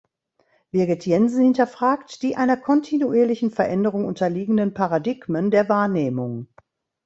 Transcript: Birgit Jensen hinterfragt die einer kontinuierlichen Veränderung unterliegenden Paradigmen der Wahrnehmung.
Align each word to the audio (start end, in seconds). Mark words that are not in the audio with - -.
Birgit 0.71 1.05
Jensen 1.05 1.43
hinterfragt 1.43 2.23
die 2.23 2.35
einer 2.35 2.57
kontinuierlichen 2.57 3.51
Veränderung 3.51 4.05
unterliegenden 4.05 4.73
Paradigmen 4.73 5.51
der 5.51 5.69
Wahrnehmung. 5.69 6.47